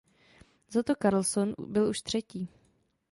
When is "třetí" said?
2.01-2.49